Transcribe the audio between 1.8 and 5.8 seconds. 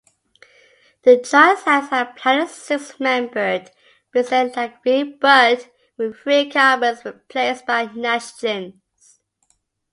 have planar six-membered benzene-like ring but